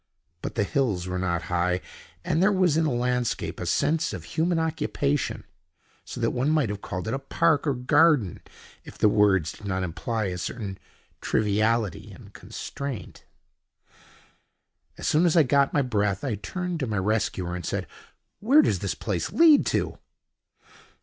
But 0.41 0.55
the 0.55 0.63
hills 0.63 1.05
were 1.05 1.19
not 1.19 1.43
high, 1.43 1.79
and 2.25 2.41
there 2.41 2.51
was 2.51 2.75
in 2.75 2.85
the 2.85 2.89
landscape 2.89 3.59
a 3.59 3.67
sense 3.67 4.13
of 4.13 4.23
human 4.23 4.57
occupation—so 4.57 6.19
that 6.19 6.31
one 6.31 6.49
might 6.49 6.69
have 6.69 6.81
called 6.81 7.07
it 7.07 7.13
a 7.13 7.19
park, 7.19 7.67
or 7.67 7.75
garden, 7.75 8.41
if 8.83 8.97
the 8.97 9.07
words 9.07 9.51
did 9.51 9.67
not 9.67 9.83
imply 9.83 10.23
a 10.23 10.39
certain 10.39 10.79
triviality 11.21 12.09
and 12.13 12.33
constraint. 12.33 13.25
As 14.97 15.07
soon 15.07 15.27
as 15.27 15.37
I 15.37 15.43
got 15.43 15.71
my 15.71 15.83
breath, 15.83 16.23
I 16.23 16.33
turned 16.33 16.79
to 16.79 16.87
my 16.87 16.97
rescuer 16.97 17.55
and 17.55 17.63
said: 17.63 17.85
"Where 18.39 18.63
does 18.63 18.79
this 18.79 18.95
place 18.95 19.31
lead 19.31 19.67
to?" 19.67 19.99